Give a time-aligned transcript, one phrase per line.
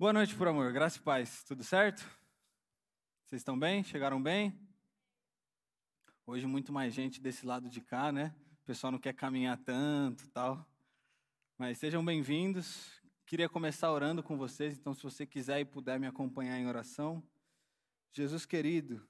[0.00, 0.72] Boa noite, por amor.
[0.72, 1.44] Graça e paz.
[1.44, 2.00] Tudo certo?
[3.26, 3.84] Vocês estão bem?
[3.84, 4.58] Chegaram bem?
[6.26, 8.34] Hoje muito mais gente desse lado de cá, né?
[8.62, 10.66] O pessoal não quer caminhar tanto, tal.
[11.58, 12.90] Mas sejam bem-vindos.
[13.26, 17.22] Queria começar orando com vocês, então se você quiser e puder me acompanhar em oração.
[18.10, 19.06] Jesus querido,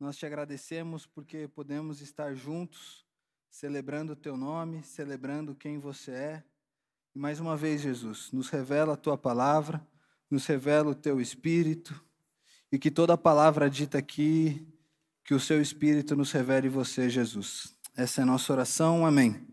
[0.00, 3.04] nós te agradecemos porque podemos estar juntos,
[3.50, 6.44] celebrando o teu nome, celebrando quem você é.
[7.14, 9.86] E mais uma vez, Jesus, nos revela a tua palavra
[10.32, 11.94] nos revela o teu Espírito
[12.72, 14.66] e que toda palavra dita aqui,
[15.24, 17.74] que o seu Espírito nos revele você, Jesus.
[17.94, 19.46] Essa é a nossa oração, amém.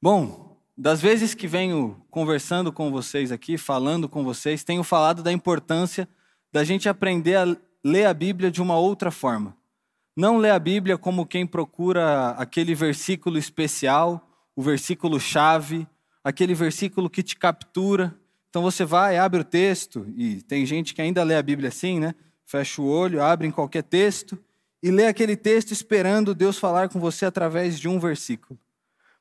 [0.00, 5.30] Bom, das vezes que venho conversando com vocês aqui, falando com vocês, tenho falado da
[5.30, 6.08] importância
[6.50, 9.54] da gente aprender a ler a Bíblia de uma outra forma.
[10.16, 15.86] Não ler a Bíblia como quem procura aquele versículo especial, o versículo chave,
[16.24, 18.17] aquele versículo que te captura,
[18.50, 22.00] então você vai, abre o texto, e tem gente que ainda lê a Bíblia assim,
[22.00, 22.14] né?
[22.44, 24.38] Fecha o olho, abre em qualquer texto
[24.82, 28.58] e lê aquele texto esperando Deus falar com você através de um versículo.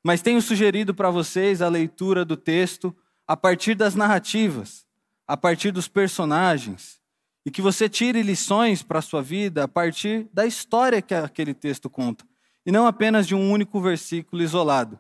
[0.04, 2.96] Mas tenho sugerido para vocês a leitura do texto
[3.28, 4.86] a partir das narrativas,
[5.28, 7.02] a partir dos personagens,
[7.46, 11.54] e que você tire lições para a sua vida a partir da história que aquele
[11.54, 12.26] texto conta,
[12.66, 15.00] e não apenas de um único versículo isolado.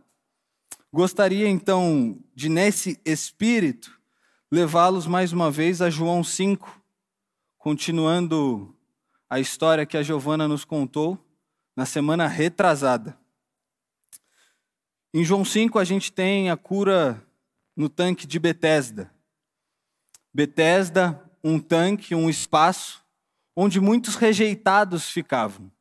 [0.91, 3.97] Gostaria então de, nesse espírito,
[4.52, 6.81] levá-los mais uma vez a João 5,
[7.58, 8.73] continuando
[9.30, 11.17] a história que a Giovana nos contou
[11.76, 13.18] na semana retrasada.
[15.14, 17.22] Em João 5 a gente tem a cura
[17.75, 19.14] no tanque de Betesda.
[20.34, 23.06] Betesda, um tanque, um espaço
[23.56, 25.72] onde muitos rejeitados ficavam,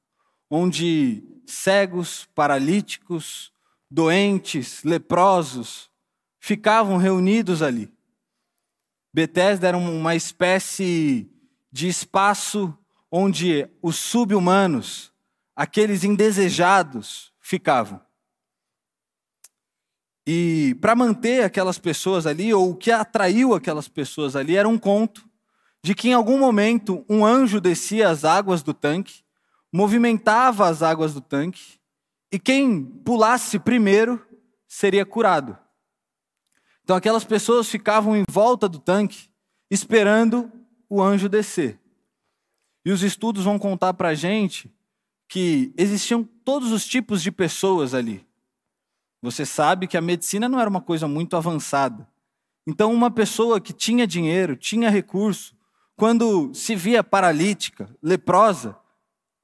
[0.50, 3.52] onde cegos, paralíticos,
[3.88, 5.88] doentes, leprosos
[6.40, 7.95] ficavam reunidos ali.
[9.16, 11.26] Betesda era uma espécie
[11.72, 12.76] de espaço
[13.10, 15.10] onde os subhumanos,
[15.56, 17.98] aqueles indesejados, ficavam.
[20.26, 24.76] E para manter aquelas pessoas ali, ou o que atraiu aquelas pessoas ali, era um
[24.76, 25.26] conto
[25.82, 29.24] de que em algum momento um anjo descia as águas do tanque,
[29.72, 31.80] movimentava as águas do tanque,
[32.30, 34.22] e quem pulasse primeiro
[34.68, 35.56] seria curado.
[36.86, 39.28] Então aquelas pessoas ficavam em volta do tanque,
[39.68, 40.48] esperando
[40.88, 41.80] o anjo descer.
[42.84, 44.72] E os estudos vão contar para a gente
[45.28, 48.24] que existiam todos os tipos de pessoas ali.
[49.20, 52.08] Você sabe que a medicina não era uma coisa muito avançada.
[52.64, 55.56] Então, uma pessoa que tinha dinheiro, tinha recurso,
[55.96, 58.76] quando se via paralítica, leprosa,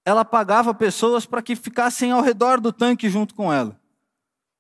[0.05, 3.82] ela pagava pessoas para que ficassem ao redor do tanque junto com ela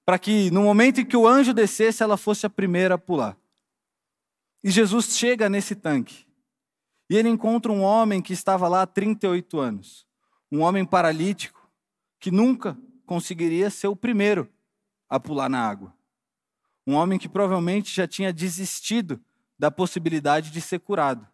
[0.04, 3.36] para que no momento em que o anjo descesse, ela fosse a primeira a pular.
[4.62, 6.26] E Jesus chega nesse tanque.
[7.10, 10.06] E ele encontra um homem que estava lá há 38 anos.
[10.50, 11.68] Um homem paralítico
[12.18, 14.48] que nunca conseguiria ser o primeiro
[15.08, 15.94] a pular na água.
[16.86, 19.20] Um homem que provavelmente já tinha desistido
[19.58, 21.26] da possibilidade de ser curado.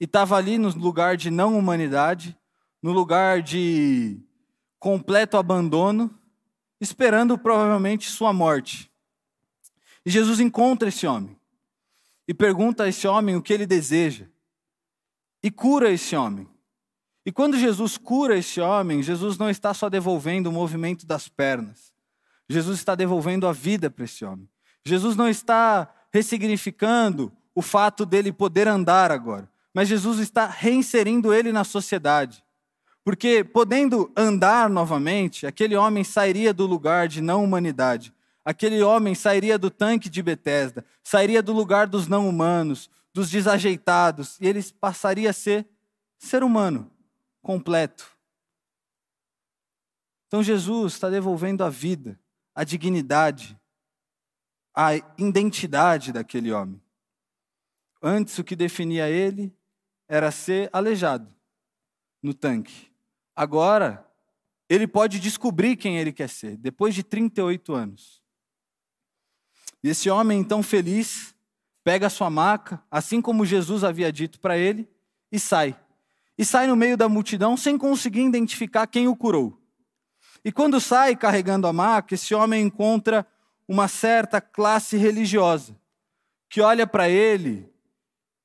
[0.00, 2.36] E estava ali no lugar de não humanidade,
[2.82, 4.20] no lugar de
[4.78, 6.16] completo abandono,
[6.80, 8.90] esperando provavelmente sua morte.
[10.04, 11.36] E Jesus encontra esse homem
[12.28, 14.26] e pergunta a esse homem o que ele deseja
[15.42, 16.48] e cura esse homem.
[17.24, 21.92] E quando Jesus cura esse homem, Jesus não está só devolvendo o movimento das pernas,
[22.48, 24.48] Jesus está devolvendo a vida para esse homem.
[24.84, 31.50] Jesus não está ressignificando o fato dele poder andar agora, mas Jesus está reinserindo ele
[31.50, 32.44] na sociedade.
[33.06, 38.12] Porque, podendo andar novamente, aquele homem sairia do lugar de não humanidade.
[38.44, 44.36] Aquele homem sairia do tanque de Betesda, sairia do lugar dos não humanos, dos desajeitados,
[44.40, 45.68] e ele passaria a ser
[46.18, 46.90] ser humano
[47.40, 48.10] completo.
[50.26, 52.18] Então Jesus está devolvendo a vida,
[52.56, 53.56] a dignidade,
[54.74, 56.82] a identidade daquele homem.
[58.02, 59.56] Antes o que definia ele
[60.08, 61.32] era ser aleijado
[62.20, 62.95] no tanque.
[63.36, 64.10] Agora,
[64.68, 68.22] ele pode descobrir quem ele quer ser, depois de 38 anos.
[69.84, 71.34] E esse homem, então feliz,
[71.84, 74.88] pega a sua maca, assim como Jesus havia dito para ele,
[75.30, 75.78] e sai.
[76.38, 79.62] E sai no meio da multidão sem conseguir identificar quem o curou.
[80.44, 83.26] E quando sai carregando a maca, esse homem encontra
[83.68, 85.78] uma certa classe religiosa,
[86.48, 87.70] que olha para ele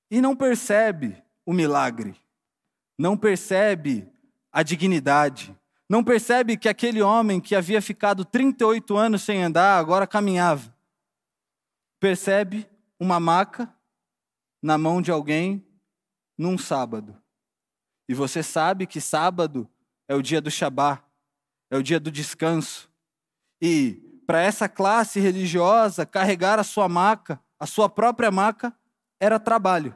[0.09, 1.15] e não percebe
[1.45, 2.15] o milagre,
[2.97, 4.10] não percebe
[4.51, 5.55] a dignidade.
[5.89, 10.73] Não percebe que aquele homem que havia ficado 38 anos sem andar, agora caminhava.
[11.99, 12.67] Percebe
[12.99, 13.71] uma maca
[14.61, 15.65] na mão de alguém
[16.37, 17.15] num sábado.
[18.07, 19.69] E você sabe que sábado
[20.07, 21.03] é o dia do Shabá,
[21.69, 22.89] é o dia do descanso.
[23.61, 28.73] E para essa classe religiosa, carregar a sua maca, a sua própria maca,
[29.19, 29.95] era trabalho.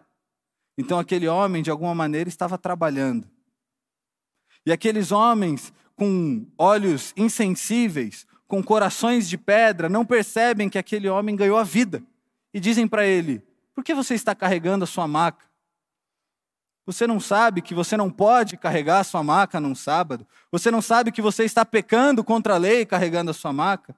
[0.78, 3.30] Então aquele homem, de alguma maneira, estava trabalhando.
[4.66, 11.36] E aqueles homens com olhos insensíveis, com corações de pedra, não percebem que aquele homem
[11.36, 12.04] ganhou a vida.
[12.54, 13.42] E dizem para ele:
[13.74, 15.46] Por que você está carregando a sua maca?
[16.86, 20.28] Você não sabe que você não pode carregar a sua maca num sábado?
[20.52, 23.96] Você não sabe que você está pecando contra a lei carregando a sua maca?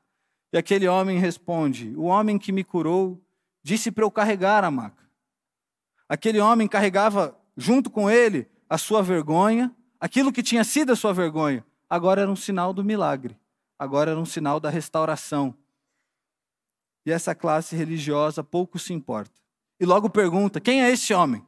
[0.53, 3.21] E aquele homem responde: O homem que me curou
[3.61, 5.05] disse para eu carregar a maca.
[6.07, 11.13] Aquele homem carregava junto com ele a sua vergonha, aquilo que tinha sido a sua
[11.13, 13.37] vergonha, agora era um sinal do milagre,
[13.77, 15.55] agora era um sinal da restauração.
[17.05, 19.31] E essa classe religiosa pouco se importa.
[19.79, 21.45] E logo pergunta: quem é esse homem?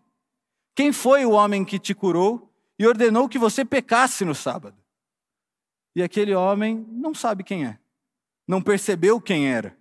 [0.75, 4.77] Quem foi o homem que te curou e ordenou que você pecasse no sábado?
[5.95, 7.77] E aquele homem não sabe quem é,
[8.47, 9.77] não percebeu quem era.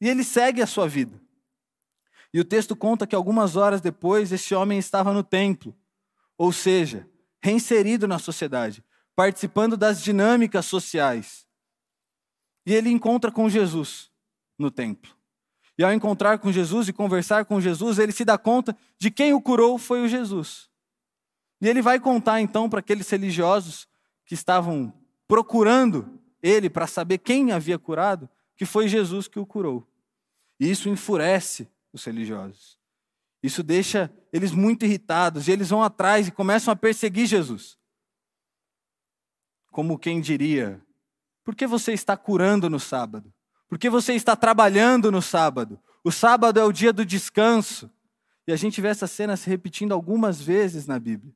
[0.00, 1.20] E ele segue a sua vida.
[2.32, 5.76] E o texto conta que algumas horas depois esse homem estava no templo,
[6.38, 7.09] ou seja,
[7.42, 8.84] reinserido na sociedade,
[9.14, 11.46] participando das dinâmicas sociais.
[12.66, 14.10] E ele encontra com Jesus
[14.58, 15.14] no templo.
[15.78, 19.32] E ao encontrar com Jesus e conversar com Jesus, ele se dá conta de quem
[19.32, 20.68] o curou foi o Jesus.
[21.60, 23.88] E ele vai contar então para aqueles religiosos
[24.26, 24.92] que estavam
[25.26, 29.86] procurando ele para saber quem havia curado, que foi Jesus que o curou.
[30.58, 32.79] E isso enfurece os religiosos.
[33.42, 37.78] Isso deixa eles muito irritados e eles vão atrás e começam a perseguir Jesus.
[39.70, 40.80] Como quem diria:
[41.44, 43.32] por que você está curando no sábado?
[43.68, 45.80] Por que você está trabalhando no sábado?
[46.02, 47.90] O sábado é o dia do descanso.
[48.46, 51.32] E a gente vê essa cena se repetindo algumas vezes na Bíblia.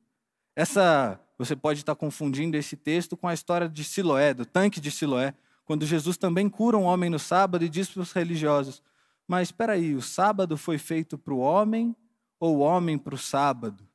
[0.55, 4.91] Essa, você pode estar confundindo esse texto com a história de Siloé, do tanque de
[4.91, 5.33] Siloé,
[5.65, 8.83] quando Jesus também cura um homem no sábado e diz para os religiosos:
[9.27, 11.95] Mas espera aí, o sábado foi feito para o homem
[12.39, 13.87] ou o homem para o sábado?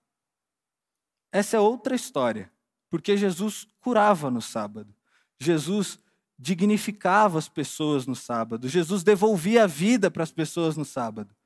[1.33, 2.51] Essa é outra história,
[2.89, 4.95] porque Jesus curava no sábado.
[5.39, 6.01] Jesus
[6.39, 8.67] dignificava as pessoas no sábado.
[8.67, 11.37] Jesus devolvia a vida para as pessoas no sábado.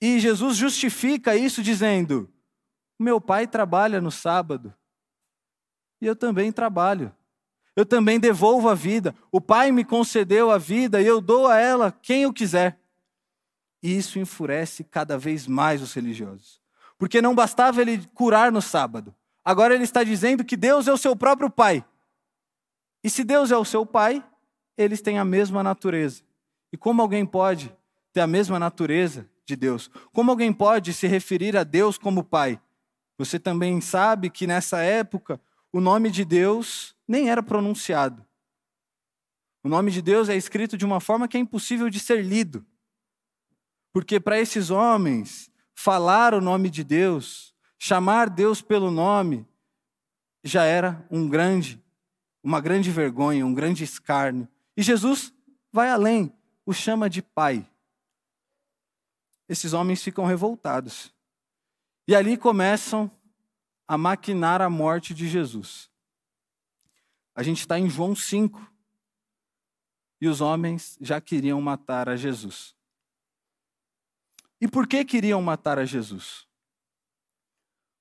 [0.00, 2.30] E Jesus justifica isso dizendo:
[2.98, 4.74] Meu pai trabalha no sábado
[6.00, 7.15] e eu também trabalho.
[7.76, 9.14] Eu também devolvo a vida.
[9.30, 12.80] O pai me concedeu a vida e eu dou a ela quem eu quiser.
[13.82, 16.58] E isso enfurece cada vez mais os religiosos.
[16.98, 19.14] Porque não bastava ele curar no sábado.
[19.44, 21.84] Agora ele está dizendo que Deus é o seu próprio pai.
[23.04, 24.24] E se Deus é o seu pai,
[24.76, 26.22] eles têm a mesma natureza.
[26.72, 27.70] E como alguém pode
[28.12, 29.90] ter a mesma natureza de Deus?
[30.12, 32.58] Como alguém pode se referir a Deus como pai?
[33.18, 35.38] Você também sabe que nessa época
[35.70, 38.24] o nome de Deus nem era pronunciado.
[39.62, 42.64] O nome de Deus é escrito de uma forma que é impossível de ser lido.
[43.92, 49.46] Porque para esses homens, falar o nome de Deus, chamar Deus pelo nome,
[50.44, 51.84] já era um grande
[52.46, 54.46] uma grande vergonha, um grande escárnio.
[54.76, 55.34] E Jesus
[55.72, 56.32] vai além,
[56.64, 57.68] o chama de pai.
[59.48, 61.12] Esses homens ficam revoltados.
[62.06, 63.10] E ali começam
[63.88, 65.90] a maquinar a morte de Jesus.
[67.36, 68.74] A gente está em João 5.
[70.18, 72.74] E os homens já queriam matar a Jesus.
[74.58, 76.48] E por que queriam matar a Jesus?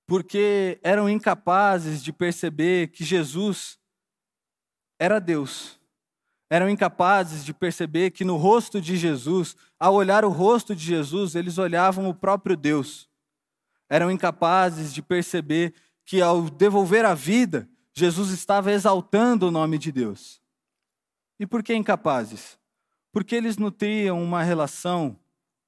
[0.08, 3.78] Porque eram incapazes de perceber que Jesus
[4.98, 5.78] era Deus.
[6.50, 11.36] Eram incapazes de perceber que no rosto de Jesus, ao olhar o rosto de Jesus,
[11.36, 13.10] eles olhavam o próprio Deus.
[13.90, 15.74] Eram incapazes de perceber
[16.06, 20.42] que ao devolver a vida, Jesus estava exaltando o nome de Deus.
[21.40, 22.60] E por que incapazes?
[23.10, 25.18] Porque eles nutriam uma relação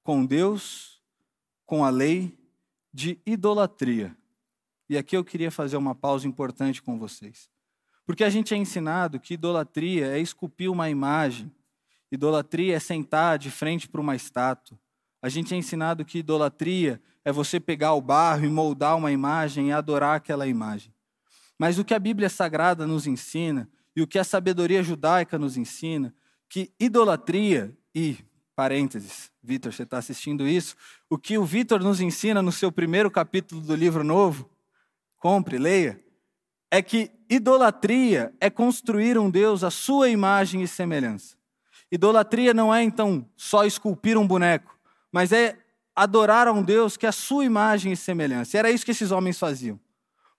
[0.03, 1.01] com Deus,
[1.65, 2.38] com a lei,
[2.93, 4.13] de idolatria.
[4.89, 7.50] E aqui eu queria fazer uma pausa importante com vocês.
[8.05, 11.50] Porque a gente é ensinado que idolatria é esculpir uma imagem,
[12.12, 14.77] idolatria é sentar de frente para uma estátua.
[15.22, 19.69] A gente é ensinado que idolatria é você pegar o barro e moldar uma imagem
[19.69, 20.93] e adorar aquela imagem.
[21.57, 25.57] Mas o que a Bíblia Sagrada nos ensina e o que a sabedoria judaica nos
[25.57, 26.13] ensina,
[26.47, 28.17] que idolatria e
[28.55, 30.75] parênteses, Vitor, você está assistindo isso?
[31.09, 34.49] O que o Vitor nos ensina no seu primeiro capítulo do livro novo,
[35.17, 36.03] compre, leia,
[36.69, 41.35] é que idolatria é construir um Deus à sua imagem e semelhança.
[41.91, 44.77] Idolatria não é, então, só esculpir um boneco,
[45.11, 45.57] mas é
[45.95, 48.55] adorar a um Deus que é a sua imagem e semelhança.
[48.55, 49.79] E era isso que esses homens faziam.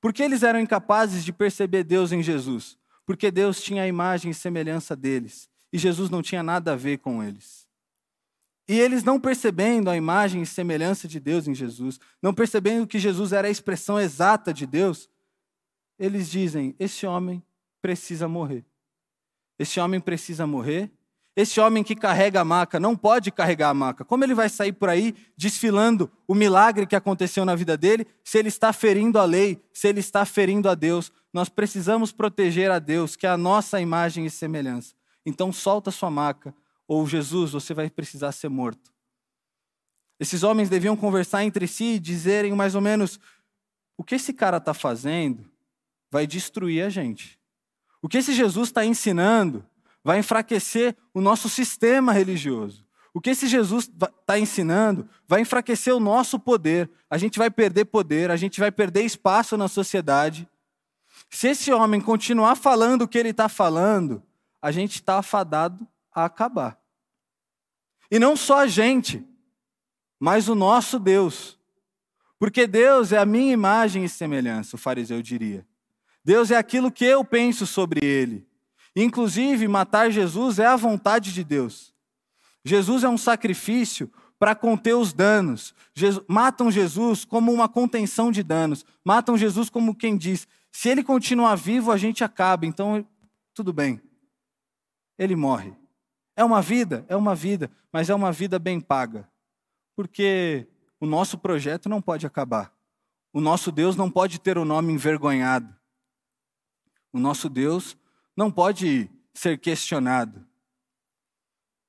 [0.00, 2.78] Por que eles eram incapazes de perceber Deus em Jesus?
[3.04, 5.48] Porque Deus tinha a imagem e semelhança deles.
[5.72, 7.66] E Jesus não tinha nada a ver com eles.
[8.68, 12.98] E eles não percebendo a imagem e semelhança de Deus em Jesus, não percebendo que
[12.98, 15.08] Jesus era a expressão exata de Deus,
[15.98, 17.42] eles dizem: esse homem
[17.80, 18.64] precisa morrer.
[19.58, 20.90] Esse homem precisa morrer.
[21.38, 24.04] Esse homem que carrega a maca não pode carregar a maca.
[24.04, 28.38] Como ele vai sair por aí desfilando o milagre que aconteceu na vida dele, se
[28.38, 31.12] ele está ferindo a lei, se ele está ferindo a Deus?
[31.32, 34.96] Nós precisamos proteger a Deus, que é a nossa imagem e semelhança.
[35.24, 36.52] Então solta sua maca,
[36.88, 38.92] ou Jesus, você vai precisar ser morto.
[40.18, 43.20] Esses homens deviam conversar entre si e dizerem mais ou menos:
[43.96, 45.48] o que esse cara está fazendo
[46.10, 47.38] vai destruir a gente.
[48.02, 49.64] O que esse Jesus está ensinando
[50.04, 52.86] vai enfraquecer o nosso sistema religioso.
[53.12, 53.90] O que esse Jesus
[54.20, 56.90] está ensinando vai enfraquecer o nosso poder.
[57.10, 60.48] A gente vai perder poder, a gente vai perder espaço na sociedade.
[61.30, 64.22] Se esse homem continuar falando o que ele está falando,
[64.62, 66.78] a gente está afadado a acabar.
[68.10, 69.26] E não só a gente,
[70.18, 71.58] mas o nosso Deus.
[72.38, 75.66] Porque Deus é a minha imagem e semelhança, o fariseu diria.
[76.24, 78.46] Deus é aquilo que eu penso sobre ele.
[79.02, 81.94] Inclusive, matar Jesus é a vontade de Deus.
[82.64, 85.72] Jesus é um sacrifício para conter os danos.
[85.94, 88.84] Jesus, matam Jesus como uma contenção de danos.
[89.04, 92.66] Matam Jesus como quem diz: se ele continuar vivo, a gente acaba.
[92.66, 93.06] Então,
[93.54, 94.00] tudo bem.
[95.16, 95.72] Ele morre.
[96.34, 97.04] É uma vida?
[97.08, 99.28] É uma vida, mas é uma vida bem paga.
[99.94, 100.66] Porque
[100.98, 102.72] o nosso projeto não pode acabar.
[103.32, 105.72] O nosso Deus não pode ter o nome envergonhado.
[107.12, 107.96] O nosso Deus
[108.38, 110.46] não pode ser questionado.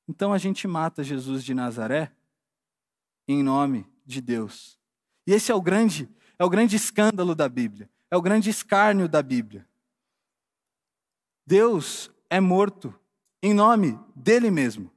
[0.08, 2.12] Então a gente mata Jesus de Nazaré
[3.28, 4.80] em nome de Deus.
[5.28, 9.08] E esse é o grande, é o grande escândalo da Bíblia, é o grande escárnio
[9.08, 9.70] da Bíblia.
[11.46, 13.00] Deus é morto
[13.44, 14.92] em nome dele mesmo.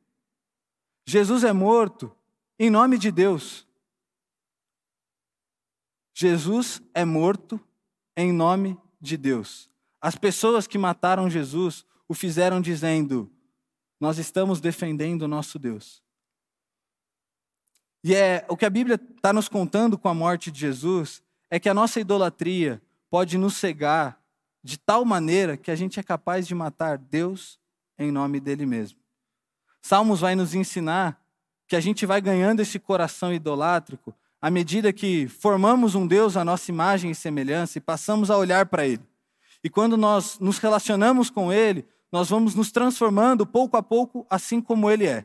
[1.07, 2.17] Jesus é morto
[2.59, 3.69] em nome de Deus.
[6.15, 7.61] Jesus é morto
[8.17, 9.71] em nome de Deus.
[10.03, 13.31] As pessoas que mataram Jesus o fizeram dizendo:
[14.01, 16.03] Nós estamos defendendo o nosso Deus.
[18.03, 21.61] E é o que a Bíblia está nos contando com a morte de Jesus é
[21.61, 24.21] que a nossa idolatria pode nos cegar
[24.65, 27.61] de tal maneira que a gente é capaz de matar Deus
[27.97, 28.99] em nome dele mesmo.
[29.81, 31.23] Salmos vai nos ensinar
[31.69, 36.45] que a gente vai ganhando esse coração idolátrico à medida que formamos um Deus à
[36.45, 39.12] nossa imagem e semelhança e passamos a olhar para ele.
[39.63, 44.61] E quando nós nos relacionamos com ele, nós vamos nos transformando pouco a pouco assim
[44.61, 45.25] como ele é.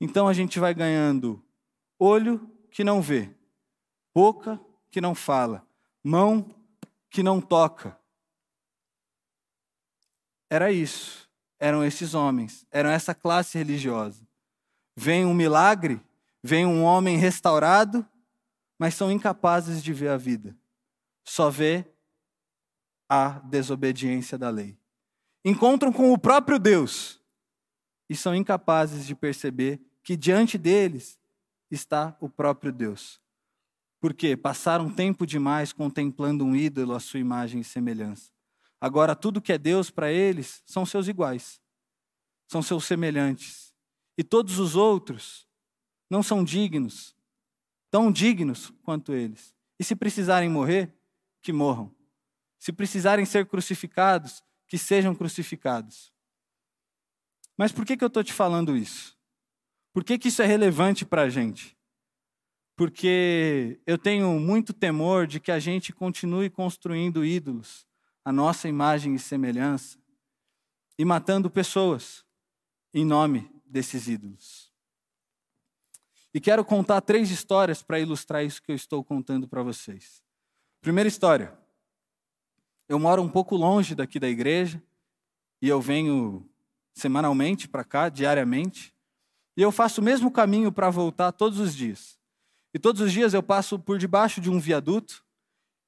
[0.00, 1.42] Então a gente vai ganhando
[1.98, 3.34] olho que não vê,
[4.14, 4.60] boca
[4.90, 5.66] que não fala,
[6.02, 6.48] mão
[7.10, 7.98] que não toca.
[10.50, 14.26] Era isso eram esses homens, eram essa classe religiosa.
[14.96, 16.00] Vem um milagre,
[16.42, 18.06] vem um homem restaurado,
[18.78, 20.56] mas são incapazes de ver a vida.
[21.24, 21.84] Só vê
[23.08, 24.78] a desobediência da lei.
[25.44, 27.20] Encontram com o próprio Deus
[28.08, 31.18] e são incapazes de perceber que diante deles
[31.70, 33.20] está o próprio Deus.
[34.00, 38.30] Porque passaram tempo demais contemplando um ídolo à sua imagem e semelhança.
[38.80, 41.60] Agora, tudo que é Deus para eles são seus iguais,
[42.46, 43.74] são seus semelhantes.
[44.16, 45.48] E todos os outros
[46.08, 47.14] não são dignos,
[47.90, 49.54] tão dignos quanto eles.
[49.78, 50.94] E se precisarem morrer,
[51.42, 51.94] que morram.
[52.58, 56.12] Se precisarem ser crucificados, que sejam crucificados.
[57.56, 59.16] Mas por que, que eu estou te falando isso?
[59.92, 61.76] Por que, que isso é relevante para a gente?
[62.76, 67.86] Porque eu tenho muito temor de que a gente continue construindo ídolos
[68.24, 69.98] a nossa imagem e semelhança
[70.98, 72.24] e matando pessoas
[72.92, 74.70] em nome desses ídolos.
[76.32, 80.22] E quero contar três histórias para ilustrar isso que eu estou contando para vocês.
[80.80, 81.58] Primeira história.
[82.88, 84.82] Eu moro um pouco longe daqui da igreja
[85.60, 86.48] e eu venho
[86.94, 88.94] semanalmente para cá, diariamente,
[89.56, 92.18] e eu faço o mesmo caminho para voltar todos os dias.
[92.72, 95.24] E todos os dias eu passo por debaixo de um viaduto,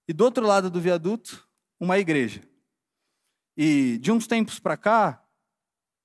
[0.09, 2.43] e do outro lado do viaduto uma igreja.
[3.57, 5.25] E de uns tempos para cá,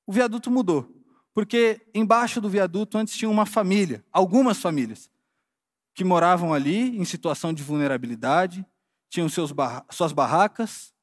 [0.06, 0.92] o viaduto mudou.
[1.34, 5.10] Porque embaixo do viaduto antes tinha uma família, algumas famílias,
[5.94, 8.66] que moravam ali em situação de vulnerabilidade,
[9.16, 10.94] tinham barra suas barracas,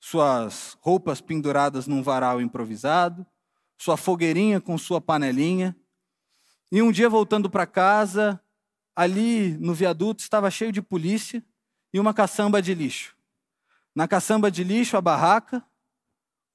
[0.00, 3.24] suas roupas penduradas num varal improvisado,
[3.76, 5.76] sua fogueirinha com sua panelinha.
[6.72, 8.40] E um dia, voltando para casa,
[8.94, 11.44] ali no viaduto estava cheio de polícia
[11.92, 13.16] e uma caçamba de lixo.
[13.94, 15.64] Na caçamba de lixo, a barraca,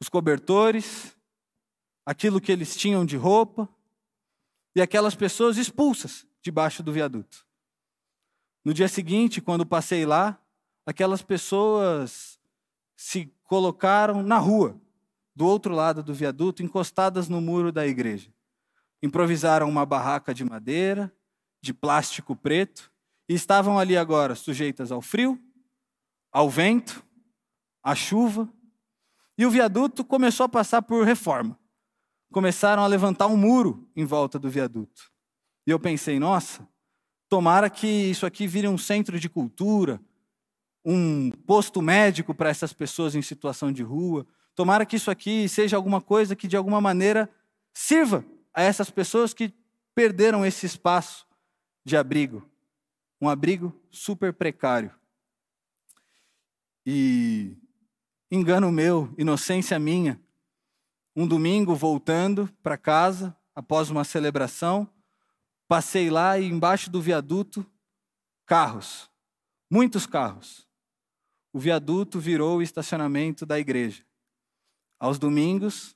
[0.01, 1.15] os cobertores,
[2.05, 3.69] aquilo que eles tinham de roupa,
[4.75, 7.45] e aquelas pessoas expulsas debaixo do viaduto.
[8.65, 10.42] No dia seguinte, quando passei lá,
[10.85, 12.39] aquelas pessoas
[12.95, 14.79] se colocaram na rua,
[15.35, 18.31] do outro lado do viaduto, encostadas no muro da igreja.
[19.01, 21.11] Improvisaram uma barraca de madeira,
[21.61, 22.91] de plástico preto,
[23.27, 25.41] e estavam ali agora sujeitas ao frio,
[26.31, 27.03] ao vento,
[27.81, 28.47] à chuva.
[29.37, 31.57] E o viaduto começou a passar por reforma.
[32.31, 35.11] Começaram a levantar um muro em volta do viaduto.
[35.65, 36.67] E eu pensei, nossa,
[37.29, 39.99] tomara que isso aqui vire um centro de cultura,
[40.85, 44.25] um posto médico para essas pessoas em situação de rua.
[44.55, 47.29] Tomara que isso aqui seja alguma coisa que de alguma maneira
[47.73, 49.53] sirva a essas pessoas que
[49.95, 51.25] perderam esse espaço
[51.85, 52.47] de abrigo,
[53.19, 54.91] um abrigo super precário.
[56.85, 57.57] E
[58.31, 60.19] engano meu, inocência minha,
[61.15, 64.89] um domingo voltando para casa após uma celebração,
[65.67, 67.65] passei lá e embaixo do viaduto
[68.45, 69.09] carros,
[69.69, 70.67] muitos carros.
[71.53, 74.03] O viaduto virou o estacionamento da igreja.
[74.99, 75.95] Aos domingos,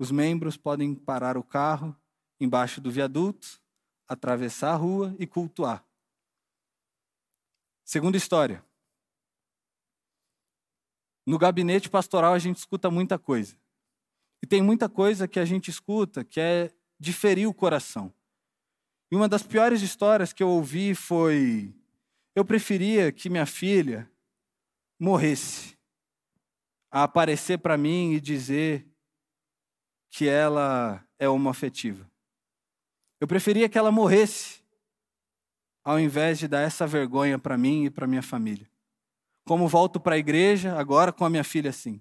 [0.00, 1.96] os membros podem parar o carro
[2.40, 3.62] embaixo do viaduto,
[4.08, 5.86] atravessar a rua e cultuar.
[7.84, 8.64] Segunda história.
[11.24, 13.56] No gabinete pastoral a gente escuta muita coisa.
[14.42, 18.12] E tem muita coisa que a gente escuta que é de ferir o coração.
[19.10, 21.72] E uma das piores histórias que eu ouvi foi:
[22.34, 24.10] eu preferia que minha filha
[25.04, 25.76] morresse
[26.90, 28.88] a aparecer para mim e dizer
[30.10, 32.10] que ela é homoafetiva.
[33.20, 34.64] Eu preferia que ela morresse
[35.84, 38.68] ao invés de dar essa vergonha para mim e para minha família.
[39.44, 42.00] Como volto para a igreja agora com a minha filha assim.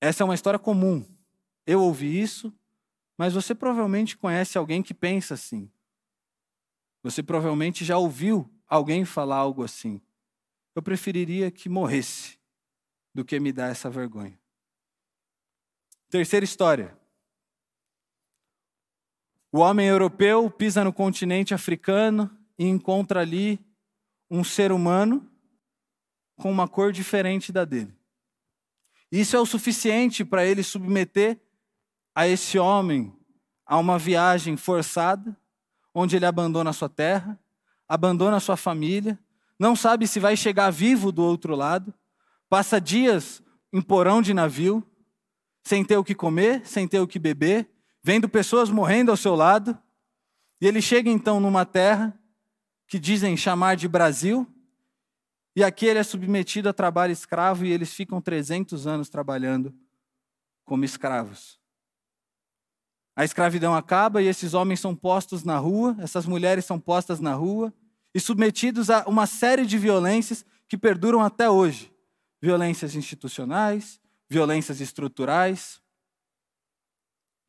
[0.00, 1.06] Essa é uma história comum.
[1.64, 2.52] Eu ouvi isso,
[3.16, 5.70] mas você provavelmente conhece alguém que pensa assim.
[7.02, 10.00] Você provavelmente já ouviu alguém falar algo assim.
[10.76, 12.38] Eu preferiria que morresse
[13.14, 14.38] do que me dar essa vergonha.
[16.10, 16.94] Terceira história.
[19.50, 23.58] O homem europeu pisa no continente africano e encontra ali
[24.30, 25.26] um ser humano
[26.36, 27.96] com uma cor diferente da dele.
[29.10, 31.40] Isso é o suficiente para ele submeter
[32.14, 33.16] a esse homem
[33.64, 35.34] a uma viagem forçada,
[35.94, 37.40] onde ele abandona sua terra,
[37.88, 39.18] abandona sua família,
[39.58, 41.92] não sabe se vai chegar vivo do outro lado,
[42.48, 43.42] passa dias
[43.72, 44.84] em porão de navio,
[45.64, 47.68] sem ter o que comer, sem ter o que beber,
[48.02, 49.76] vendo pessoas morrendo ao seu lado,
[50.60, 52.18] e ele chega então numa terra
[52.86, 54.46] que dizem chamar de Brasil,
[55.54, 59.74] e aqui ele é submetido a trabalho escravo e eles ficam 300 anos trabalhando
[60.64, 61.58] como escravos.
[63.16, 67.32] A escravidão acaba e esses homens são postos na rua, essas mulheres são postas na
[67.32, 67.72] rua
[68.16, 71.92] e submetidos a uma série de violências que perduram até hoje
[72.40, 75.82] violências institucionais, violências estruturais,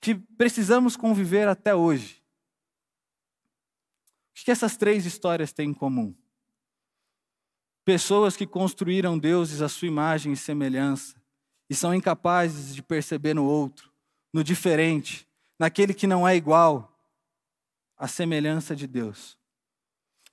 [0.02, 2.22] que precisamos conviver até hoje.
[4.32, 6.14] O que essas três histórias têm em comum?
[7.86, 11.16] Pessoas que construíram deuses à sua imagem e semelhança
[11.70, 13.90] e são incapazes de perceber no outro,
[14.34, 15.26] no diferente,
[15.58, 16.94] naquele que não é igual,
[17.96, 19.37] a semelhança de Deus.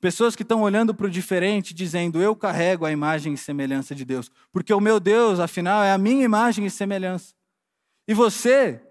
[0.04, 4.04] Pessoas que estão olhando para o diferente, dizendo: Eu carrego a imagem e semelhança de
[4.04, 7.34] Deus, porque o meu Deus, afinal, é a minha imagem e semelhança.
[8.06, 8.82] E você,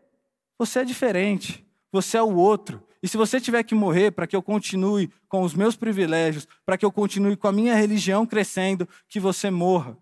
[0.57, 2.83] você é diferente, você é o outro.
[2.99, 6.79] E se você tiver que morrer para que eu continue com os meus privilégios, para
[6.79, 9.95] que eu continue com a minha religião crescendo, que você morra.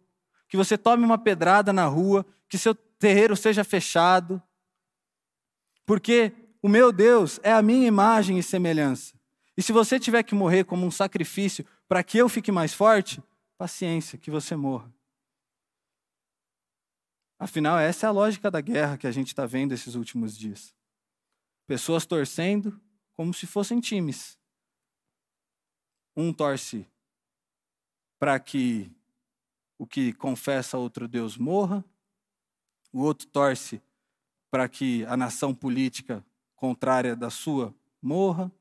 [0.48, 4.42] Que você tome uma pedrada na rua, que seu terreiro seja fechado.
[5.86, 6.32] Porque
[6.64, 9.20] o meu Deus é a minha imagem e semelhança.
[9.62, 13.22] E se você tiver que morrer como um sacrifício para que eu fique mais forte,
[13.60, 14.92] paciência, que você morra.
[17.38, 20.74] Afinal, essa é a lógica da guerra que a gente está vendo esses últimos dias.
[21.68, 22.82] Pessoas torcendo
[23.14, 24.36] como se fossem times.
[26.18, 26.88] Um torce
[28.18, 28.92] para que
[29.78, 31.86] o que confessa outro Deus morra,
[32.92, 33.80] o outro torce
[34.50, 37.72] para que a nação política contrária da sua
[38.02, 38.52] morra.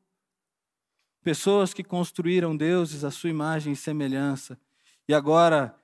[1.23, 4.59] Pessoas que construíram deuses à sua imagem e semelhança
[5.11, 5.75] e agora,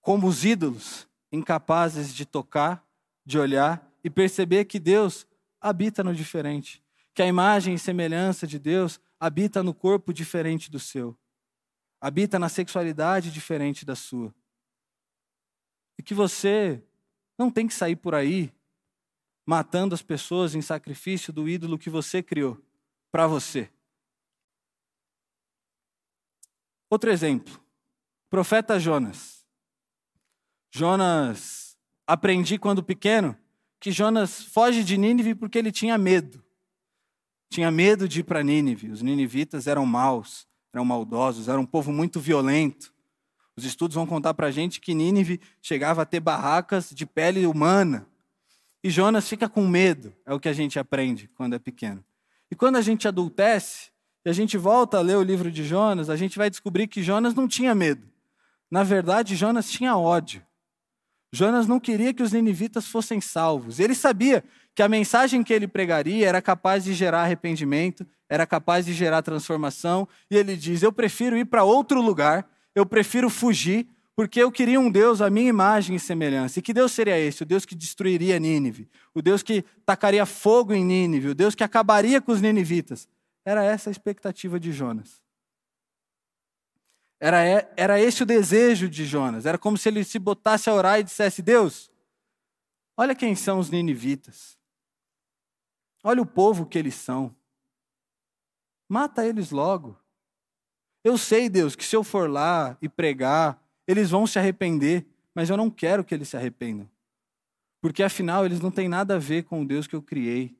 [0.00, 2.86] como os ídolos, incapazes de tocar,
[3.24, 5.26] de olhar e perceber que Deus
[5.60, 10.78] habita no diferente, que a imagem e semelhança de Deus habita no corpo diferente do
[10.78, 11.16] seu,
[12.00, 14.34] habita na sexualidade diferente da sua.
[15.98, 16.82] E que você
[17.38, 18.52] não tem que sair por aí
[19.46, 22.62] matando as pessoas em sacrifício do ídolo que você criou
[23.10, 23.70] para você.
[26.90, 27.60] Outro exemplo,
[28.30, 29.44] profeta Jonas.
[30.72, 33.36] Jonas, aprendi quando pequeno
[33.80, 36.42] que Jonas foge de Nínive porque ele tinha medo.
[37.50, 38.90] Tinha medo de ir para Nínive.
[38.90, 42.92] Os ninivitas eram maus, eram maldosos, eram um povo muito violento.
[43.56, 47.46] Os estudos vão contar para a gente que Nínive chegava a ter barracas de pele
[47.46, 48.06] humana.
[48.82, 52.04] E Jonas fica com medo, é o que a gente aprende quando é pequeno.
[52.50, 53.90] E quando a gente adultece,
[54.24, 57.02] e a gente volta a ler o livro de Jonas, a gente vai descobrir que
[57.02, 58.08] Jonas não tinha medo.
[58.70, 60.42] Na verdade, Jonas tinha ódio.
[61.32, 63.80] Jonas não queria que os ninivitas fossem salvos.
[63.80, 64.42] Ele sabia
[64.74, 69.20] que a mensagem que ele pregaria era capaz de gerar arrependimento, era capaz de gerar
[69.20, 74.50] transformação, e ele diz: Eu prefiro ir para outro lugar, eu prefiro fugir, porque eu
[74.50, 76.58] queria um Deus à minha imagem e semelhança.
[76.58, 77.42] E que Deus seria esse?
[77.42, 81.64] O Deus que destruiria Nínive, o Deus que tacaria fogo em Nínive, o Deus que
[81.64, 83.08] acabaria com os ninivitas.
[83.44, 85.22] Era essa a expectativa de Jonas.
[87.20, 87.38] Era,
[87.76, 89.46] era esse o desejo de Jonas.
[89.46, 91.90] Era como se ele se botasse a orar e dissesse: Deus,
[92.96, 94.58] olha quem são os ninivitas.
[96.02, 97.34] Olha o povo que eles são.
[98.88, 99.98] Mata eles logo.
[101.02, 105.50] Eu sei, Deus, que se eu for lá e pregar, eles vão se arrepender, mas
[105.50, 106.88] eu não quero que eles se arrependam.
[107.80, 110.56] Porque afinal eles não têm nada a ver com o Deus que eu criei,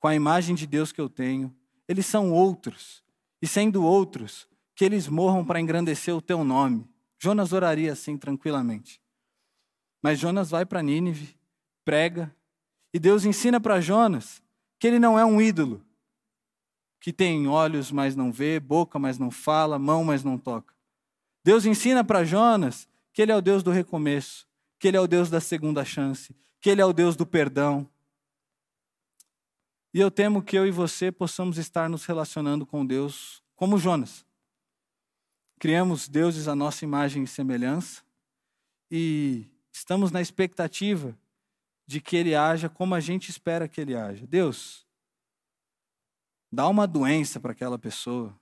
[0.00, 1.54] com a imagem de Deus que eu tenho.
[1.88, 3.02] Eles são outros.
[3.42, 6.88] E sendo outros, que eles morram para engrandecer o teu nome.
[7.18, 9.00] Jonas oraria assim tranquilamente.
[10.02, 11.36] Mas Jonas vai para Nínive,
[11.84, 12.34] prega,
[12.92, 14.42] e Deus ensina para Jonas
[14.78, 15.82] que ele não é um ídolo,
[17.00, 20.74] que tem olhos, mas não vê, boca, mas não fala, mão, mas não toca.
[21.42, 24.46] Deus ensina para Jonas que ele é o Deus do recomeço,
[24.78, 27.88] que ele é o Deus da segunda chance, que ele é o Deus do perdão.
[29.94, 34.26] E eu temo que eu e você possamos estar nos relacionando com Deus como Jonas.
[35.60, 38.02] Criamos deuses à nossa imagem e semelhança
[38.90, 41.16] e estamos na expectativa
[41.86, 44.26] de que ele haja como a gente espera que ele haja.
[44.26, 44.84] Deus,
[46.52, 48.36] dá uma doença para aquela pessoa.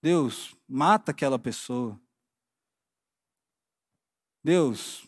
[0.00, 2.00] Deus, mata aquela pessoa.
[4.42, 5.06] Deus,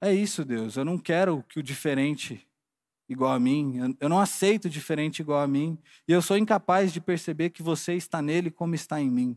[0.00, 0.76] é isso, Deus.
[0.76, 2.46] Eu não quero que o diferente
[3.10, 7.00] igual a mim, eu não aceito diferente igual a mim, e eu sou incapaz de
[7.00, 9.36] perceber que você está nele como está em mim.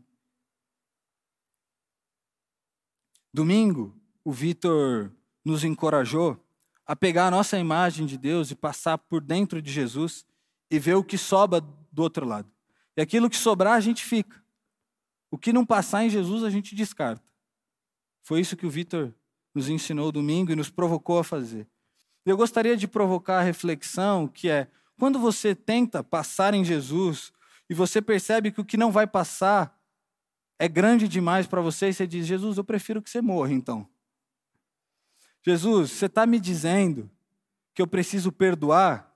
[3.33, 5.11] Domingo, o Vitor
[5.43, 6.39] nos encorajou
[6.85, 10.23] a pegar a nossa imagem de Deus e passar por dentro de Jesus
[10.69, 12.51] e ver o que sobra do outro lado.
[12.95, 14.39] E aquilo que sobrar, a gente fica.
[15.31, 17.25] O que não passar em Jesus, a gente descarta.
[18.21, 19.11] Foi isso que o Vitor
[19.55, 21.67] nos ensinou domingo e nos provocou a fazer.
[22.25, 27.31] Eu gostaria de provocar a reflexão que é: quando você tenta passar em Jesus
[27.69, 29.77] e você percebe que o que não vai passar
[30.59, 33.87] é grande demais para você, e você diz: Jesus, eu prefiro que você morra então.
[35.45, 37.11] Jesus, você está me dizendo
[37.73, 39.11] que eu preciso perdoar?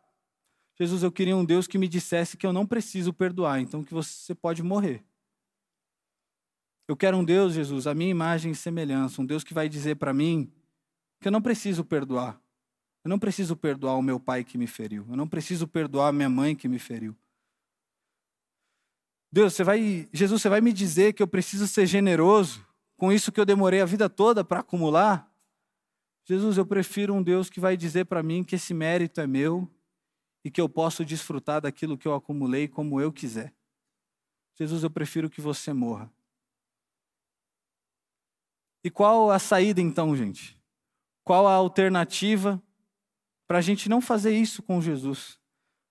[0.80, 3.94] Jesus, eu queria um Deus que me dissesse que eu não preciso perdoar, então que
[3.94, 5.04] você pode morrer.
[6.88, 9.96] Eu quero um Deus, Jesus, a minha imagem e semelhança, um Deus que vai dizer
[9.96, 10.52] para mim
[11.20, 12.40] que eu não preciso perdoar,
[13.08, 15.06] eu não preciso perdoar o meu pai que me feriu.
[15.10, 17.16] Eu não preciso perdoar a minha mãe que me feriu.
[19.32, 22.68] Deus, você vai, Jesus, você vai me dizer que eu preciso ser generoso
[22.98, 25.34] com isso que eu demorei a vida toda para acumular?
[26.26, 29.72] Jesus, eu prefiro um Deus que vai dizer para mim que esse mérito é meu
[30.44, 33.54] e que eu posso desfrutar daquilo que eu acumulei como eu quiser.
[34.56, 36.12] Jesus, eu prefiro que você morra.
[38.84, 40.60] E qual a saída então, gente?
[41.24, 42.62] Qual a alternativa
[43.48, 45.40] para a gente não fazer isso com Jesus,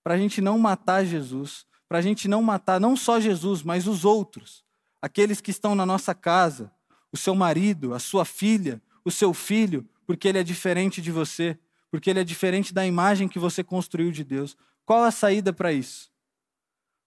[0.04, 3.86] para a gente não matar Jesus, para a gente não matar não só Jesus, mas
[3.86, 4.64] os outros,
[5.00, 6.70] aqueles que estão na nossa casa,
[7.12, 11.58] o seu marido, a sua filha, o seu filho, porque ele é diferente de você,
[11.90, 14.56] porque ele é diferente da imagem que você construiu de Deus.
[14.84, 16.10] Qual a saída para isso?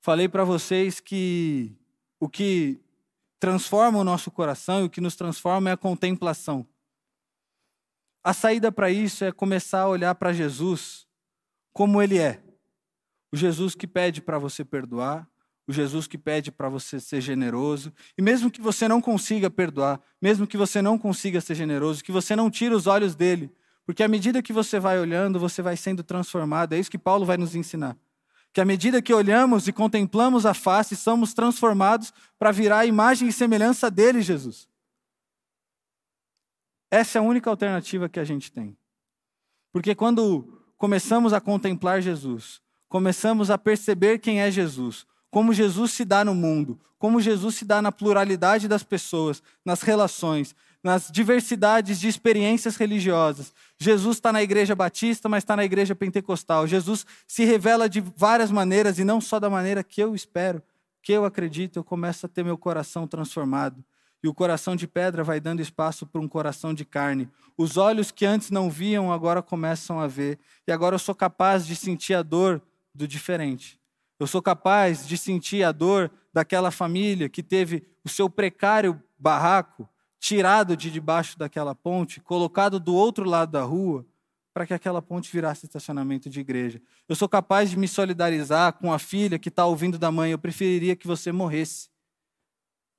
[0.01, 1.75] Falei para vocês que
[2.19, 2.79] o que
[3.39, 6.65] transforma o nosso coração e o que nos transforma é a contemplação.
[8.23, 11.07] A saída para isso é começar a olhar para Jesus
[11.71, 12.41] como ele é.
[13.31, 15.27] O Jesus que pede para você perdoar,
[15.67, 20.01] o Jesus que pede para você ser generoso, e mesmo que você não consiga perdoar,
[20.21, 23.51] mesmo que você não consiga ser generoso, que você não tire os olhos dele,
[23.85, 26.73] porque à medida que você vai olhando, você vai sendo transformado.
[26.73, 27.97] É isso que Paulo vai nos ensinar.
[28.53, 33.27] Que à medida que olhamos e contemplamos a face, somos transformados para virar a imagem
[33.27, 34.67] e semelhança dele, Jesus.
[36.91, 38.75] Essa é a única alternativa que a gente tem.
[39.71, 46.03] Porque quando começamos a contemplar Jesus, começamos a perceber quem é Jesus, como Jesus se
[46.03, 51.99] dá no mundo, como Jesus se dá na pluralidade das pessoas, nas relações, nas diversidades
[51.99, 53.53] de experiências religiosas.
[53.77, 56.65] Jesus está na igreja batista, mas está na igreja pentecostal.
[56.65, 60.63] Jesus se revela de várias maneiras e não só da maneira que eu espero,
[61.01, 61.77] que eu acredito.
[61.77, 63.83] Eu começo a ter meu coração transformado.
[64.23, 67.29] E o coração de pedra vai dando espaço para um coração de carne.
[67.57, 70.37] Os olhos que antes não viam, agora começam a ver.
[70.67, 72.61] E agora eu sou capaz de sentir a dor
[72.93, 73.79] do diferente.
[74.19, 79.87] Eu sou capaz de sentir a dor daquela família que teve o seu precário barraco
[80.19, 84.05] tirado de debaixo daquela ponte, colocado do outro lado da rua,
[84.53, 86.81] para que aquela ponte virasse estacionamento de igreja.
[87.07, 90.31] Eu sou capaz de me solidarizar com a filha que está ouvindo da mãe.
[90.31, 91.87] Eu preferiria que você morresse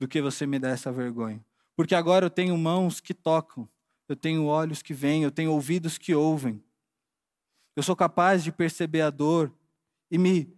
[0.01, 1.45] do que você me der essa vergonha.
[1.77, 3.69] Porque agora eu tenho mãos que tocam,
[4.09, 6.61] eu tenho olhos que veem, eu tenho ouvidos que ouvem.
[7.77, 9.53] Eu sou capaz de perceber a dor
[10.11, 10.53] e me,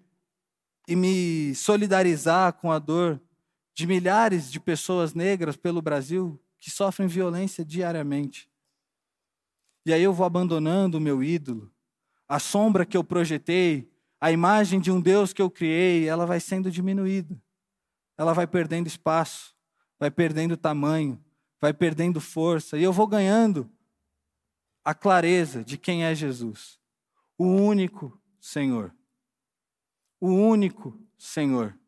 [0.89, 3.21] e me solidarizar com a dor
[3.75, 8.49] de milhares de pessoas negras pelo Brasil que sofrem violência diariamente.
[9.85, 11.71] E aí eu vou abandonando o meu ídolo,
[12.29, 16.39] a sombra que eu projetei, a imagem de um Deus que eu criei, ela vai
[16.39, 17.37] sendo diminuída
[18.17, 19.55] ela vai perdendo espaço,
[19.99, 21.23] vai perdendo tamanho,
[21.61, 23.71] vai perdendo força, e eu vou ganhando
[24.85, 26.79] a clareza de quem é Jesus,
[27.39, 28.95] o único Senhor.
[30.21, 31.79] O único Senhor.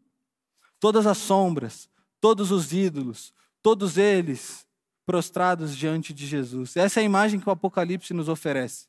[0.78, 1.88] Todas as sombras,
[2.20, 3.32] todos os ídolos,
[3.62, 4.66] todos eles
[5.04, 6.76] prostrados diante de Jesus.
[6.76, 8.87] Essa é a imagem que o Apocalipse nos oferece.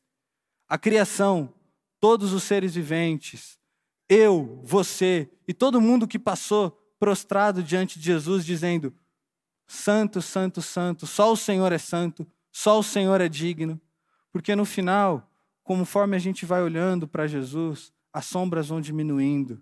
[0.67, 1.53] A criação,
[1.99, 3.59] todos os seres viventes,
[4.07, 8.93] eu, você e todo mundo que passou prostrado diante de Jesus, dizendo:
[9.67, 13.79] Santo, Santo, Santo, só o Senhor é santo, só o Senhor é digno.
[14.31, 15.31] Porque no final,
[15.63, 19.61] conforme a gente vai olhando para Jesus, as sombras vão diminuindo,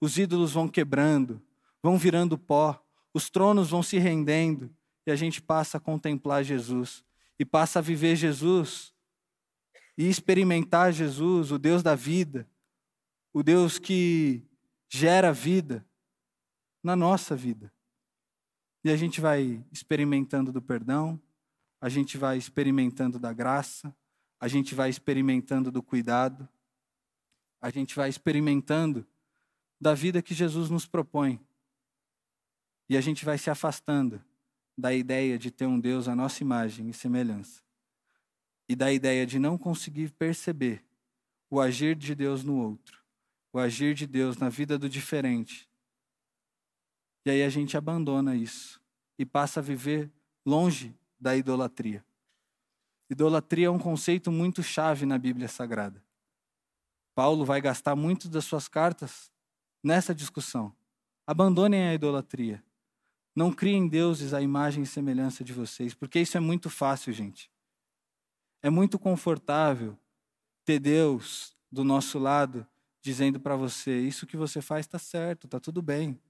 [0.00, 1.42] os ídolos vão quebrando,
[1.82, 4.70] vão virando pó, os tronos vão se rendendo
[5.06, 7.04] e a gente passa a contemplar Jesus
[7.38, 8.92] e passa a viver Jesus
[9.96, 12.48] e experimentar Jesus, o Deus da vida,
[13.32, 14.42] o Deus que
[14.88, 15.84] gera vida,
[16.82, 17.72] na nossa vida.
[18.82, 21.20] E a gente vai experimentando do perdão,
[21.80, 23.94] a gente vai experimentando da graça,
[24.38, 26.48] a gente vai experimentando do cuidado,
[27.60, 29.06] a gente vai experimentando
[29.80, 31.40] da vida que Jesus nos propõe.
[32.88, 34.22] E a gente vai se afastando
[34.76, 37.62] da ideia de ter um Deus à nossa imagem e semelhança.
[38.68, 40.84] E da ideia de não conseguir perceber
[41.50, 43.00] o agir de Deus no outro,
[43.52, 45.69] o agir de Deus na vida do diferente,
[47.24, 48.80] e aí a gente abandona isso
[49.18, 50.10] e passa a viver
[50.44, 52.04] longe da idolatria.
[53.10, 56.02] Idolatria é um conceito muito chave na Bíblia Sagrada.
[57.14, 59.30] Paulo vai gastar muitas das suas cartas
[59.82, 60.74] nessa discussão.
[61.26, 62.62] Abandonem a idolatria.
[63.34, 67.50] Não criem deuses à imagem e semelhança de vocês, porque isso é muito fácil, gente.
[68.62, 69.98] É muito confortável
[70.64, 72.66] ter Deus do nosso lado
[73.02, 76.20] dizendo para você: isso que você faz está certo, está tudo bem.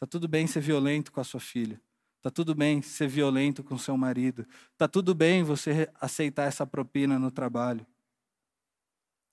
[0.00, 1.78] Tá tudo bem ser violento com a sua filha.
[2.22, 4.46] Tá tudo bem ser violento com seu marido.
[4.78, 7.86] Tá tudo bem você aceitar essa propina no trabalho.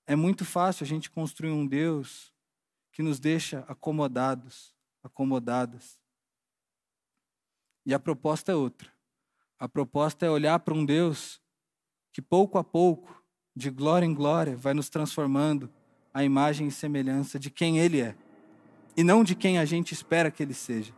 [0.06, 2.34] É muito fácil a gente construir um Deus
[2.92, 5.98] que nos deixa acomodados, acomodadas.
[7.86, 8.92] E a proposta é outra.
[9.58, 11.40] A proposta é olhar para um Deus
[12.12, 13.24] que pouco a pouco,
[13.56, 15.72] de glória em glória, vai nos transformando
[16.12, 18.14] a imagem e semelhança de quem Ele é
[18.98, 20.92] e não de quem a gente espera que ele seja.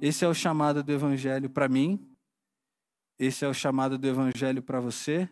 [0.00, 2.08] Esse é o chamado do Evangelho para mim,
[3.18, 5.28] esse é o chamado do Evangelho para você.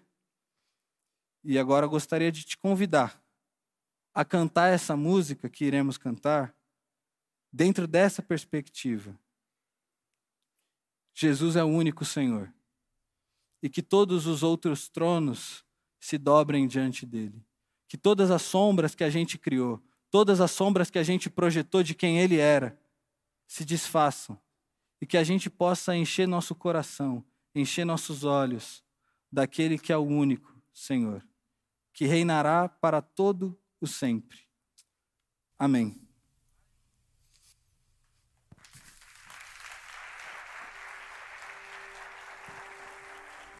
[1.44, 3.22] E agora gostaria de te convidar
[4.12, 6.53] a cantar essa música que iremos cantar
[7.53, 9.16] dentro dessa perspectiva.
[11.14, 12.53] Jesus é o único Senhor
[13.62, 15.64] e que todos os outros tronos
[16.00, 17.40] se dobrem diante dele,
[17.87, 19.81] que todas as sombras que a gente criou,
[20.14, 22.81] todas as sombras que a gente projetou de quem Ele era
[23.48, 24.40] se desfaçam
[25.00, 28.85] e que a gente possa encher nosso coração, encher nossos olhos
[29.33, 31.27] daquele que é o único Senhor,
[31.92, 34.38] que reinará para todo o sempre.
[35.59, 36.04] Amém.